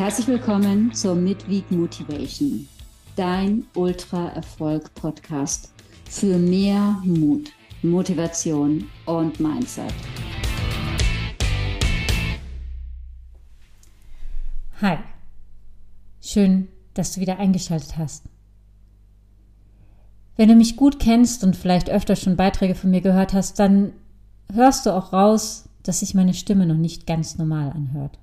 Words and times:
Herzlich 0.00 0.28
willkommen 0.28 0.94
zur 0.94 1.14
Midweek 1.14 1.70
Motivation, 1.70 2.66
dein 3.16 3.66
Ultra-Erfolg-Podcast 3.74 5.74
für 6.08 6.38
mehr 6.38 7.02
Mut, 7.04 7.52
Motivation 7.82 8.88
und 9.04 9.38
Mindset. 9.38 9.92
Hi, 14.80 14.96
schön, 16.22 16.68
dass 16.94 17.12
du 17.12 17.20
wieder 17.20 17.38
eingeschaltet 17.38 17.98
hast. 17.98 18.24
Wenn 20.36 20.48
du 20.48 20.54
mich 20.54 20.76
gut 20.76 20.98
kennst 20.98 21.44
und 21.44 21.56
vielleicht 21.56 21.90
öfter 21.90 22.16
schon 22.16 22.36
Beiträge 22.36 22.74
von 22.74 22.90
mir 22.90 23.02
gehört 23.02 23.34
hast, 23.34 23.58
dann 23.58 23.92
hörst 24.50 24.86
du 24.86 24.96
auch 24.96 25.12
raus, 25.12 25.68
dass 25.82 26.00
sich 26.00 26.14
meine 26.14 26.32
Stimme 26.32 26.64
noch 26.64 26.78
nicht 26.78 27.06
ganz 27.06 27.36
normal 27.36 27.72
anhört. 27.72 28.18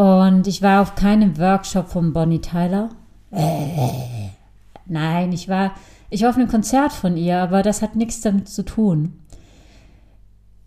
Und 0.00 0.46
ich 0.46 0.62
war 0.62 0.80
auf 0.80 0.94
keinem 0.94 1.36
Workshop 1.36 1.88
von 1.88 2.14
Bonnie 2.14 2.40
Tyler. 2.40 2.88
Äh, 3.32 4.30
nein, 4.86 5.30
ich 5.30 5.46
war, 5.46 5.74
ich 6.08 6.22
war 6.22 6.30
auf 6.30 6.36
einem 6.36 6.48
Konzert 6.48 6.90
von 6.90 7.18
ihr, 7.18 7.36
aber 7.36 7.62
das 7.62 7.82
hat 7.82 7.96
nichts 7.96 8.22
damit 8.22 8.48
zu 8.48 8.64
tun. 8.64 9.18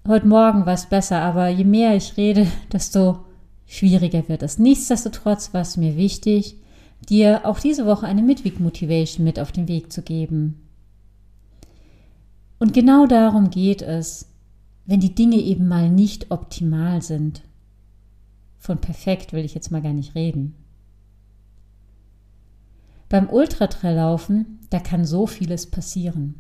Heute 0.08 0.28
Morgen 0.28 0.68
war 0.68 0.76
es 0.76 0.86
besser, 0.86 1.20
aber 1.20 1.48
je 1.48 1.64
mehr 1.64 1.96
ich 1.96 2.16
rede, 2.16 2.46
desto 2.72 3.26
schwieriger 3.66 4.30
wird 4.30 4.44
es. 4.44 4.60
Nichtsdestotrotz 4.60 5.52
war 5.52 5.62
es 5.62 5.78
mir 5.78 5.98
wichtig, 5.98 6.58
dir 7.10 7.42
auch 7.44 7.60
diese 7.60 7.88
Woche 7.88 8.06
eine 8.06 8.22
Midweek 8.22 8.60
Motivation 8.60 9.26
mit 9.26 9.40
auf 9.40 9.52
den 9.52 9.68
Weg 9.68 9.92
zu 9.92 10.04
geben. 10.04 10.62
Und 12.60 12.72
genau 12.72 13.08
darum 13.08 13.50
geht 13.50 13.82
es, 13.82 14.28
wenn 14.86 15.00
die 15.00 15.16
Dinge 15.16 15.38
eben 15.38 15.68
mal 15.68 15.90
nicht 15.90 16.30
optimal 16.30 17.02
sind. 17.02 17.42
Von 18.64 18.78
perfekt 18.78 19.34
will 19.34 19.44
ich 19.44 19.54
jetzt 19.56 19.72
mal 19.72 19.82
gar 19.82 19.92
nicht 19.92 20.16
reden. 20.16 20.56
Beim 23.10 23.28
Ultratraillaufen, 23.30 24.60
da 24.70 24.80
kann 24.80 25.04
so 25.04 25.28
vieles 25.28 25.70
passieren. 25.70 26.36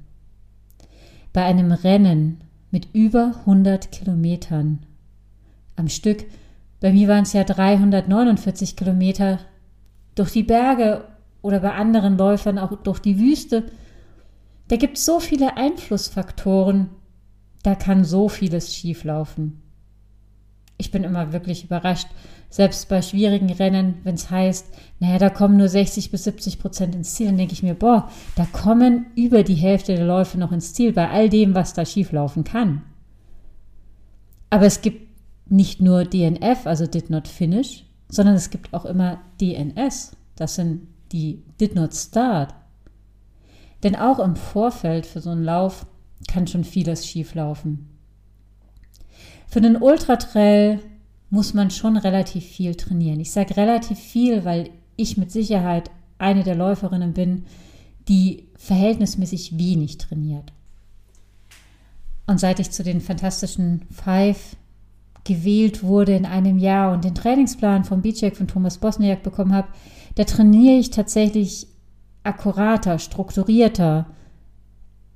Bei 1.33 1.44
einem 1.44 1.73
Rennen 1.73 2.41
mit 2.71 2.88
über 2.94 3.33
100 3.41 3.91
Kilometern 3.91 4.85
am 5.75 5.89
Stück, 5.89 6.23
bei 6.79 6.94
mir 6.94 7.09
waren 7.09 7.23
es 7.23 7.33
ja 7.33 7.44
349 7.44 8.77
Kilometer, 8.77 9.39
durch 10.16 10.31
die 10.31 10.44
Berge 10.44 11.03
oder 11.41 11.59
bei 11.59 11.73
anderen 11.73 12.17
Läufern 12.17 12.57
auch 12.57 12.71
durch 12.83 12.99
die 12.99 13.19
Wüste, 13.19 13.66
da 14.69 14.77
gibt 14.77 14.97
es 14.97 15.03
so 15.03 15.19
viele 15.19 15.57
Einflussfaktoren, 15.57 16.89
da 17.63 17.75
kann 17.75 18.05
so 18.05 18.29
vieles 18.29 18.73
schieflaufen. 18.73 19.61
Ich 20.77 20.91
bin 20.91 21.03
immer 21.03 21.31
wirklich 21.33 21.63
überrascht, 21.63 22.07
selbst 22.49 22.89
bei 22.89 23.02
schwierigen 23.02 23.52
Rennen, 23.52 23.95
wenn 24.03 24.16
es 24.16 24.29
heißt, 24.29 24.67
naja, 24.99 25.17
da 25.17 25.29
kommen 25.29 25.57
nur 25.57 25.69
60 25.69 26.11
bis 26.11 26.23
70 26.25 26.59
Prozent 26.59 26.95
ins 26.95 27.16
Ziel, 27.16 27.27
dann 27.27 27.38
denke 27.38 27.53
ich 27.53 27.63
mir, 27.63 27.73
boah, 27.73 28.09
da 28.35 28.45
kommen 28.45 29.07
über 29.16 29.44
die 29.44 29.55
Hälfte 29.55 29.95
der 29.95 30.05
Läufe 30.05 30.38
noch 30.38 30.51
ins 30.51 30.73
Ziel, 30.73 30.94
bei 30.94 31.09
all 31.09 31.29
dem, 31.29 31.55
was 31.55 31.73
da 31.73 31.85
schieflaufen 31.85 32.44
kann. 32.44 32.83
Aber 34.49 34.66
es 34.66 34.81
gibt 34.81 35.07
nicht 35.49 35.81
nur 35.81 36.05
DNF, 36.05 36.66
also 36.66 36.85
Did 36.85 37.09
Not 37.09 37.27
Finish, 37.27 37.85
sondern 38.09 38.35
es 38.35 38.49
gibt 38.49 38.73
auch 38.73 38.85
immer 38.85 39.19
DNS, 39.41 40.16
das 40.35 40.55
sind 40.55 40.88
die 41.11 41.44
Did 41.59 41.75
Not 41.75 41.95
Start. 41.95 42.53
Denn 43.83 43.95
auch 43.95 44.19
im 44.19 44.35
Vorfeld 44.35 45.05
für 45.05 45.21
so 45.21 45.31
einen 45.31 45.44
Lauf 45.44 45.85
kann 46.27 46.47
schon 46.47 46.63
vieles 46.63 47.07
schieflaufen. 47.07 47.89
Für 49.53 49.61
den 49.61 49.79
Ultratrail 49.79 50.79
muss 51.29 51.53
man 51.53 51.69
schon 51.69 51.95
relativ 51.95 52.43
viel 52.43 52.73
trainieren. 52.73 53.19
Ich 53.19 53.29
sage 53.29 53.55
relativ 53.55 53.99
viel, 53.99 54.45
weil 54.45 54.71
ich 54.95 55.15
mit 55.15 55.31
Sicherheit 55.31 55.91
eine 56.17 56.41
der 56.41 56.55
Läuferinnen 56.55 57.13
bin, 57.13 57.45
die 58.07 58.47
verhältnismäßig 58.57 59.59
wenig 59.59 60.00
trainiert. 60.00 60.53
Und 62.25 62.39
seit 62.39 62.59
ich 62.59 62.72
zu 62.72 62.81
den 62.81 63.00
fantastischen 63.00 63.85
Five 63.91 64.55
gewählt 65.23 65.83
wurde 65.83 66.16
in 66.16 66.25
einem 66.25 66.57
Jahr 66.57 66.91
und 66.91 67.03
den 67.03 67.13
Trainingsplan 67.13 67.83
vom 67.83 68.01
Beachcheck 68.01 68.35
von 68.35 68.47
Thomas 68.47 68.79
Bosniak 68.79 69.22
bekommen 69.22 69.53
habe, 69.53 69.67
da 70.16 70.23
trainiere 70.23 70.79
ich 70.79 70.89
tatsächlich 70.89 71.67
akkurater, 72.23 72.97
strukturierter. 72.97 74.07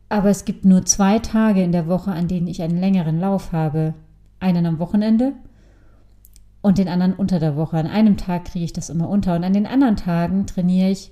Aber 0.09 0.29
es 0.29 0.45
gibt 0.45 0.63
nur 0.63 0.85
zwei 0.85 1.17
Tage 1.17 1.63
in 1.63 1.71
der 1.71 1.87
Woche, 1.87 2.11
an 2.11 2.27
denen 2.27 2.45
ich 2.45 2.61
einen 2.61 2.79
längeren 2.79 3.19
Lauf 3.19 3.51
habe. 3.51 3.95
Einen 4.39 4.65
am 4.65 4.79
Wochenende 4.79 5.33
und 6.61 6.77
den 6.77 6.87
anderen 6.87 7.13
unter 7.13 7.39
der 7.39 7.55
Woche. 7.55 7.77
An 7.77 7.87
einem 7.87 8.17
Tag 8.17 8.45
kriege 8.45 8.65
ich 8.65 8.73
das 8.73 8.89
immer 8.89 9.09
unter 9.09 9.35
und 9.35 9.43
an 9.43 9.53
den 9.53 9.65
anderen 9.65 9.95
Tagen 9.95 10.45
trainiere 10.45 10.89
ich 10.89 11.11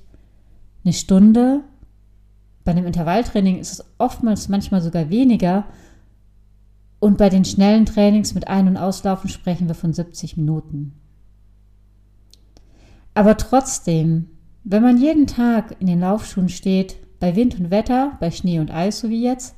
eine 0.84 0.94
Stunde. 0.94 1.62
Bei 2.64 2.72
einem 2.72 2.86
Intervalltraining 2.86 3.60
ist 3.60 3.74
es 3.74 3.86
oftmals 3.98 4.50
manchmal 4.50 4.82
sogar 4.82 5.10
weniger. 5.10 5.66
Und 7.00 7.18
bei 7.18 7.30
den 7.30 7.46
schnellen 7.46 7.86
Trainings 7.86 8.34
mit 8.34 8.48
Ein- 8.48 8.68
und 8.68 8.78
Auslaufen 8.78 9.30
sprechen 9.30 9.68
wir 9.68 9.76
von 9.76 9.94
70 9.94 10.38
Minuten. 10.38 10.94
Aber 13.14 13.38
trotzdem 13.38 14.30
wenn 14.68 14.82
man 14.82 14.98
jeden 14.98 15.28
Tag 15.28 15.76
in 15.80 15.86
den 15.86 16.00
Laufschuhen 16.00 16.50
steht, 16.50 16.98
bei 17.20 17.36
Wind 17.36 17.60
und 17.60 17.70
Wetter, 17.70 18.18
bei 18.20 18.32
Schnee 18.32 18.60
und 18.60 18.72
Eis, 18.72 19.00
so 19.00 19.10
wie 19.10 19.24
jetzt, 19.24 19.56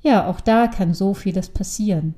ja, 0.00 0.26
auch 0.28 0.40
da 0.40 0.66
kann 0.66 0.94
so 0.94 1.14
vieles 1.14 1.48
passieren. 1.48 2.16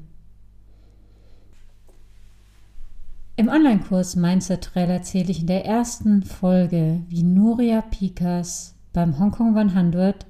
Im 3.36 3.48
Online-Kurs 3.48 4.14
Mindset 4.14 4.62
Trail 4.62 4.88
erzähle 4.88 5.32
ich 5.32 5.40
in 5.40 5.48
der 5.48 5.64
ersten 5.64 6.22
Folge, 6.22 7.02
wie 7.08 7.24
Nuria 7.24 7.82
Pikas 7.82 8.76
beim 8.92 9.18
Hongkong 9.18 9.56
100 9.56 10.24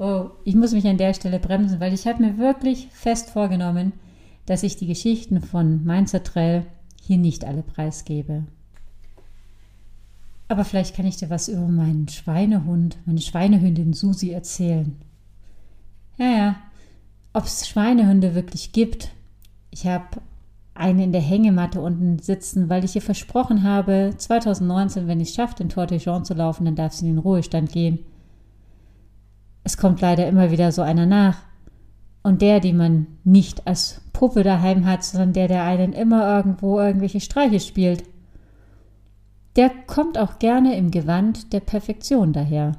Oh, 0.00 0.30
ich 0.44 0.56
muss 0.56 0.72
mich 0.72 0.86
an 0.88 0.98
der 0.98 1.14
Stelle 1.14 1.38
bremsen, 1.38 1.78
weil 1.78 1.94
ich 1.94 2.08
habe 2.08 2.24
mir 2.24 2.38
wirklich 2.38 2.88
fest 2.90 3.30
vorgenommen, 3.30 3.92
dass 4.46 4.64
ich 4.64 4.76
die 4.76 4.88
Geschichten 4.88 5.40
von 5.40 5.84
Mindset 5.84 6.24
Trail 6.24 6.66
hier 7.00 7.18
nicht 7.18 7.44
alle 7.44 7.62
preisgebe. 7.62 8.42
Aber 10.48 10.64
vielleicht 10.64 10.96
kann 10.96 11.06
ich 11.06 11.18
dir 11.18 11.30
was 11.30 11.46
über 11.46 11.68
meinen 11.68 12.08
Schweinehund, 12.08 12.98
meine 13.06 13.20
Schweinehündin 13.20 13.92
Susi 13.92 14.30
erzählen. 14.30 14.96
Ja, 16.16 16.30
ja, 16.30 16.56
ob 17.32 17.44
es 17.44 17.68
Schweinehunde 17.68 18.34
wirklich 18.34 18.72
gibt. 18.72 19.10
Ich 19.70 19.86
habe 19.86 20.20
eine 20.78 21.04
in 21.04 21.12
der 21.12 21.20
Hängematte 21.20 21.80
unten 21.80 22.18
sitzen, 22.18 22.68
weil 22.68 22.84
ich 22.84 22.94
ihr 22.94 23.02
versprochen 23.02 23.62
habe, 23.62 24.14
2019, 24.16 25.06
wenn 25.06 25.20
ich 25.20 25.30
es 25.30 25.34
schaffe, 25.34 25.56
den 25.56 25.68
Tour 25.68 25.86
de 25.86 25.98
Jean 25.98 26.24
zu 26.24 26.34
laufen, 26.34 26.64
dann 26.64 26.76
darf 26.76 26.92
sie 26.92 27.06
in 27.06 27.14
den 27.14 27.18
Ruhestand 27.18 27.72
gehen. 27.72 28.00
Es 29.64 29.76
kommt 29.76 30.00
leider 30.00 30.26
immer 30.28 30.50
wieder 30.50 30.72
so 30.72 30.82
einer 30.82 31.06
nach. 31.06 31.38
Und 32.22 32.42
der, 32.42 32.60
den 32.60 32.76
man 32.76 33.06
nicht 33.24 33.66
als 33.66 34.00
Puppe 34.12 34.42
daheim 34.42 34.86
hat, 34.86 35.04
sondern 35.04 35.32
der, 35.32 35.48
der 35.48 35.64
einen 35.64 35.92
immer 35.92 36.36
irgendwo 36.36 36.80
irgendwelche 36.80 37.20
Streiche 37.20 37.60
spielt 37.60 38.02
der 39.58 39.70
kommt 39.70 40.18
auch 40.18 40.38
gerne 40.38 40.76
im 40.76 40.92
Gewand 40.92 41.52
der 41.52 41.58
Perfektion 41.58 42.32
daher. 42.32 42.76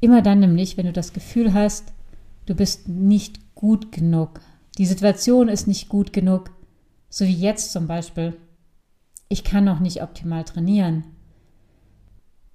Immer 0.00 0.22
dann 0.22 0.40
nämlich, 0.40 0.76
wenn 0.76 0.86
du 0.86 0.92
das 0.92 1.12
Gefühl 1.12 1.54
hast, 1.54 1.92
du 2.46 2.56
bist 2.56 2.88
nicht 2.88 3.54
gut 3.54 3.92
genug, 3.92 4.40
die 4.78 4.86
Situation 4.86 5.48
ist 5.48 5.66
nicht 5.66 5.88
gut 5.88 6.12
genug, 6.12 6.50
so 7.08 7.24
wie 7.24 7.34
jetzt 7.34 7.72
zum 7.72 7.86
Beispiel. 7.86 8.36
Ich 9.28 9.44
kann 9.44 9.64
noch 9.64 9.80
nicht 9.80 10.02
optimal 10.02 10.44
trainieren. 10.44 11.04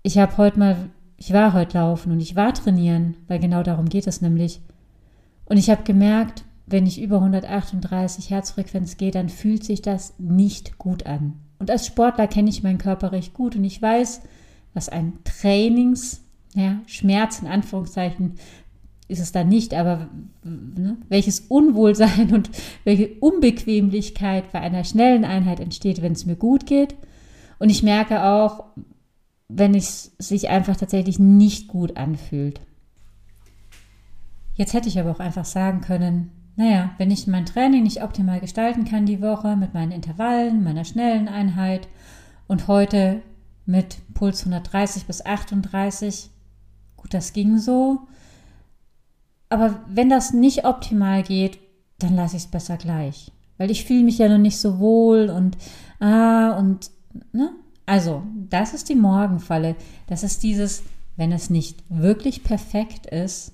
Ich 0.03 0.18
habe 0.18 0.38
heute 0.38 0.59
mal, 0.59 0.90
ich 1.18 1.34
war 1.34 1.54
heute 1.54 1.78
laufen 1.78 2.12
und 2.12 2.20
ich 2.20 2.36
war 2.36 2.54
trainieren, 2.54 3.18
weil 3.28 3.40
genau 3.40 3.64
darum 3.64 3.90
geht 3.90 4.08
es 4.08 4.22
nämlich. 4.22 4.62
Und 5.46 5.58
ich 5.58 5.70
habe 5.70 5.84
gemerkt, 5.84 6.44
wenn 6.66 6.86
ich 6.86 7.02
über 7.02 7.18
138 7.18 8.30
Herzfrequenz 8.30 8.98
gehe, 8.98 9.12
dann 9.12 9.30
fühlt 9.30 9.63
sich 9.63 9.81
das 9.81 10.16
nicht 10.18 10.78
gut 10.78 11.06
an. 11.06 11.39
Und 11.60 11.69
als 11.69 11.86
Sportler 11.86 12.28
kenne 12.28 12.50
ich 12.50 12.63
meinen 12.63 12.78
Körper 12.78 13.12
recht 13.12 13.34
gut 13.34 13.56
und 13.56 13.63
ich 13.63 13.81
weiß, 13.81 14.22
was 14.74 14.89
ein 14.89 15.19
Trainings, 15.24 16.22
ja, 16.54 16.80
Schmerz 16.88 17.39
in 17.39 17.48
Anführungszeichen 17.48 18.36
ist 19.07 19.19
es 19.19 19.31
da 19.31 19.44
nicht, 19.44 19.74
aber 19.74 20.10
ne, 20.44 20.98
welches 21.10 21.42
Unwohlsein 21.42 22.34
und 22.34 22.50
welche 22.84 23.13
Unbequemlichkeit 23.19 24.52
bei 24.52 24.62
einer 24.62 24.84
schnellen 24.84 25.25
Einheit 25.25 25.60
entsteht, 25.60 26.02
wenn 26.02 26.13
es 26.13 26.25
mir 26.25 26.36
gut 26.36 26.66
geht. 26.66 26.96
Und 27.60 27.69
ich 27.69 27.84
merke 27.84 28.24
auch, 28.24 28.66
wenn 29.48 29.75
es 29.75 30.16
sich 30.18 30.50
einfach 30.50 30.75
tatsächlich 30.75 31.19
nicht 31.19 31.68
gut 31.68 31.98
anfühlt. 31.98 32.62
Jetzt 34.56 34.74
hätte 34.74 34.90
ich 34.90 35.00
aber 35.00 35.12
auch 35.12 35.19
einfach 35.19 35.46
sagen 35.46 35.81
können, 35.81 36.31
naja, 36.56 36.92
wenn 36.98 37.12
ich 37.12 37.28
mein 37.28 37.46
Training 37.46 37.84
nicht 37.84 38.01
optimal 38.01 38.40
gestalten 38.40 38.86
kann 38.86 39.06
die 39.06 39.22
Woche 39.22 39.56
mit 39.58 39.74
meinen 39.74 39.92
Intervallen, 39.92 40.63
meiner 40.63 40.86
schnellen 40.86 41.28
Einheit 41.28 41.88
und 42.48 42.68
heute 42.68 43.22
mit 43.66 43.98
Puls 44.13 44.42
130 44.42 45.06
bis 45.06 45.25
38, 45.25 46.30
gut, 46.96 47.13
das 47.13 47.34
ging 47.34 47.58
so. 47.58 48.08
Aber 49.50 49.80
wenn 49.88 50.09
das 50.09 50.33
nicht 50.33 50.65
optimal 50.65 51.24
geht, 51.24 51.59
dann 52.00 52.15
lasse 52.15 52.36
ich 52.36 52.44
es 52.44 52.51
besser 52.51 52.77
gleich. 52.77 53.31
weil 53.57 53.71
ich 53.71 53.86
fühle 53.86 54.03
mich 54.03 54.18
ja 54.18 54.27
noch 54.27 54.38
nicht 54.38 54.57
so 54.57 54.80
wohl 54.80 55.30
und 55.30 55.57
ah 56.00 56.57
und 56.57 56.92
ne? 57.31 57.51
Also, 57.86 58.24
das 58.50 58.74
ist 58.74 58.89
die 58.89 58.95
Morgenfalle. 58.95 59.75
Das 60.07 60.24
ist 60.24 60.44
dieses, 60.44 60.83
wenn 61.15 61.31
es 61.31 61.50
nicht 61.50 61.83
wirklich 61.89 62.44
perfekt 62.44 63.06
ist, 63.06 63.53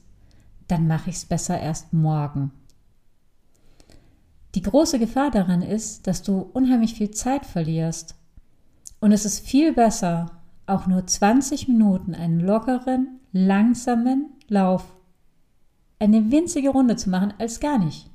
dann 0.67 0.88
mache 0.88 1.09
ich 1.09 1.17
es 1.17 1.25
besser 1.25 1.59
erst 1.59 1.91
morgen. 1.91 2.51
Die 4.55 4.61
große 4.61 4.99
Gefahr 4.99 5.31
daran 5.31 5.61
ist, 5.61 6.07
dass 6.07 6.23
du 6.23 6.49
unheimlich 6.53 6.94
viel 6.94 7.11
Zeit 7.11 7.45
verlierst. 7.45 8.15
Und 9.01 9.11
es 9.11 9.25
ist 9.25 9.45
viel 9.45 9.73
besser, 9.73 10.31
auch 10.65 10.87
nur 10.87 11.05
20 11.05 11.67
Minuten 11.67 12.15
einen 12.15 12.39
lockeren, 12.39 13.19
langsamen 13.33 14.29
Lauf, 14.47 14.85
eine 16.01 16.31
winzige 16.31 16.69
Runde 16.69 16.95
zu 16.95 17.09
machen, 17.09 17.33
als 17.38 17.59
gar 17.59 17.77
nicht. 17.77 18.09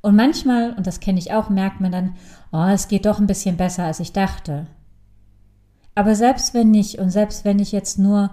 Und 0.00 0.14
manchmal, 0.14 0.74
und 0.74 0.86
das 0.86 1.00
kenne 1.00 1.18
ich 1.18 1.32
auch, 1.32 1.48
merkt 1.48 1.80
man 1.80 1.90
dann, 1.90 2.14
oh, 2.52 2.66
es 2.66 2.88
geht 2.88 3.06
doch 3.06 3.18
ein 3.18 3.26
bisschen 3.26 3.56
besser, 3.56 3.84
als 3.84 4.00
ich 4.00 4.12
dachte. 4.12 4.66
Aber 5.94 6.14
selbst 6.14 6.54
wenn 6.54 6.70
nicht, 6.70 6.98
und 6.98 7.10
selbst 7.10 7.44
wenn 7.44 7.58
ich 7.58 7.72
jetzt 7.72 7.98
nur 7.98 8.30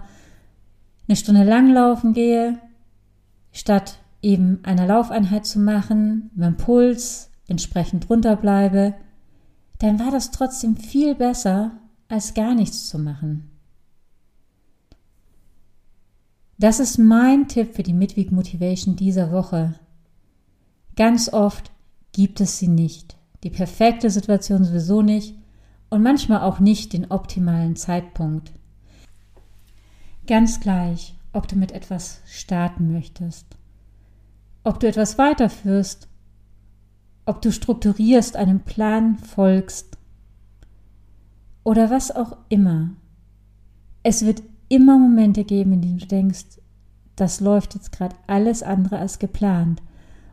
eine 1.08 1.16
Stunde 1.16 1.42
lang 1.42 1.72
laufen 1.72 2.12
gehe, 2.12 2.58
statt 3.52 3.98
eben 4.22 4.60
eine 4.62 4.86
Laufeinheit 4.86 5.46
zu 5.46 5.58
machen, 5.58 6.30
mit 6.34 6.46
dem 6.46 6.56
Puls 6.56 7.30
entsprechend 7.48 8.08
runter 8.10 8.36
bleibe, 8.36 8.94
dann 9.78 9.98
war 9.98 10.10
das 10.10 10.30
trotzdem 10.30 10.76
viel 10.76 11.14
besser, 11.14 11.72
als 12.08 12.34
gar 12.34 12.54
nichts 12.54 12.86
zu 12.88 12.98
machen. 12.98 13.50
Das 16.58 16.80
ist 16.80 16.98
mein 16.98 17.48
Tipp 17.48 17.74
für 17.74 17.82
die 17.82 17.92
Midweek 17.92 18.32
Motivation 18.32 18.96
dieser 18.96 19.30
Woche. 19.30 19.78
Ganz 20.96 21.30
oft 21.30 21.70
gibt 22.12 22.40
es 22.40 22.58
sie 22.58 22.68
nicht. 22.68 23.16
Die 23.44 23.50
perfekte 23.50 24.08
Situation 24.08 24.64
sowieso 24.64 25.02
nicht 25.02 25.34
und 25.90 26.02
manchmal 26.02 26.40
auch 26.40 26.58
nicht 26.58 26.94
den 26.94 27.10
optimalen 27.10 27.76
Zeitpunkt. 27.76 28.52
Ganz 30.26 30.60
gleich, 30.60 31.14
ob 31.34 31.46
du 31.46 31.56
mit 31.56 31.72
etwas 31.72 32.20
starten 32.26 32.90
möchtest, 32.90 33.46
ob 34.64 34.80
du 34.80 34.88
etwas 34.88 35.18
weiterführst, 35.18 36.08
ob 37.26 37.42
du 37.42 37.52
strukturierst, 37.52 38.34
einem 38.36 38.60
Plan 38.60 39.18
folgst 39.18 39.98
oder 41.64 41.90
was 41.90 42.10
auch 42.10 42.38
immer. 42.48 42.90
Es 44.02 44.24
wird 44.24 44.42
immer 44.68 44.98
Momente 44.98 45.44
geben, 45.44 45.72
in 45.72 45.82
denen 45.82 45.98
du 45.98 46.06
denkst, 46.06 46.44
das 47.16 47.40
läuft 47.40 47.74
jetzt 47.74 47.92
gerade 47.92 48.14
alles 48.26 48.62
andere 48.62 48.98
als 48.98 49.18
geplant. 49.18 49.82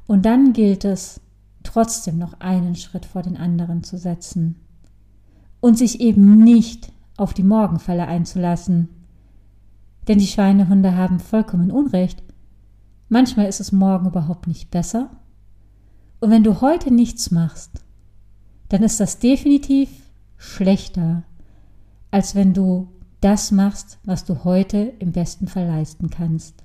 Und 0.05 0.25
dann 0.25 0.53
gilt 0.53 0.85
es, 0.85 1.21
trotzdem 1.63 2.17
noch 2.17 2.39
einen 2.39 2.75
Schritt 2.75 3.05
vor 3.05 3.21
den 3.21 3.37
anderen 3.37 3.83
zu 3.83 3.97
setzen 3.97 4.55
und 5.61 5.77
sich 5.77 6.01
eben 6.01 6.43
nicht 6.43 6.91
auf 7.15 7.33
die 7.33 7.43
Morgenfalle 7.43 8.05
einzulassen. 8.05 8.89
Denn 10.07 10.19
die 10.19 10.27
Schweinehunde 10.27 10.97
haben 10.97 11.19
vollkommen 11.19 11.71
Unrecht. 11.71 12.21
Manchmal 13.07 13.45
ist 13.45 13.61
es 13.61 13.71
morgen 13.71 14.07
überhaupt 14.07 14.47
nicht 14.47 14.71
besser. 14.71 15.09
Und 16.19 16.31
wenn 16.31 16.43
du 16.43 16.59
heute 16.59 16.93
nichts 16.93 17.31
machst, 17.31 17.83
dann 18.69 18.83
ist 18.83 18.99
das 18.99 19.19
definitiv 19.19 19.89
schlechter, 20.35 21.23
als 22.11 22.35
wenn 22.35 22.53
du 22.53 22.89
das 23.23 23.51
machst, 23.51 23.99
was 24.03 24.25
du 24.25 24.43
heute 24.43 24.93
im 24.99 25.13
besten 25.13 25.47
Fall 25.47 25.67
leisten 25.67 26.09
kannst. 26.09 26.55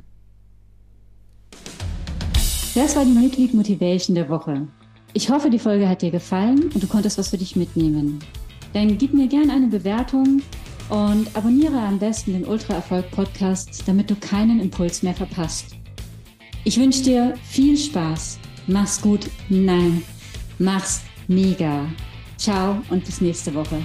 Das 2.74 2.96
war 2.96 3.04
die 3.04 3.12
Midweek 3.12 3.54
Motivation 3.54 4.14
der 4.16 4.28
Woche. 4.28 4.66
Ich 5.12 5.30
hoffe, 5.30 5.50
die 5.50 5.58
Folge 5.58 5.88
hat 5.88 6.02
dir 6.02 6.10
gefallen 6.10 6.70
und 6.74 6.82
du 6.82 6.86
konntest 6.86 7.16
was 7.16 7.28
für 7.28 7.38
dich 7.38 7.54
mitnehmen. 7.54 8.18
Dann 8.72 8.98
gib 8.98 9.14
mir 9.14 9.28
gerne 9.28 9.52
eine 9.52 9.68
Bewertung 9.68 10.42
und 10.88 11.34
abonniere 11.34 11.78
am 11.78 11.98
besten 11.98 12.32
den 12.32 12.46
Ultra 12.46 12.74
Erfolg 12.74 13.10
Podcast, 13.12 13.84
damit 13.86 14.10
du 14.10 14.16
keinen 14.16 14.60
Impuls 14.60 15.02
mehr 15.02 15.14
verpasst. 15.14 15.76
Ich 16.64 16.78
wünsche 16.78 17.02
dir 17.02 17.34
viel 17.44 17.76
Spaß. 17.76 18.38
Mach's 18.66 19.00
gut. 19.00 19.30
Nein, 19.48 20.02
mach's 20.58 21.02
mega. 21.28 21.86
Ciao 22.36 22.82
und 22.90 23.04
bis 23.04 23.20
nächste 23.20 23.54
Woche. 23.54 23.80